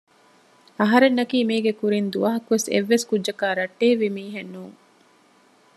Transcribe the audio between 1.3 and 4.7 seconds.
މީގެ ކުރިން ދުވަހަކުވެސް އެއްވެސް ކުއްޖަކާއި ރައްޓެހިވި މީހެއް